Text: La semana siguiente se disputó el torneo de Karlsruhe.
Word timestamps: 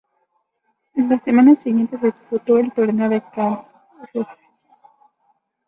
La 0.95 1.19
semana 1.23 1.55
siguiente 1.55 1.95
se 1.99 2.07
disputó 2.07 2.57
el 2.57 2.71
torneo 2.73 3.07
de 3.07 3.21
Karlsruhe. 3.21 4.25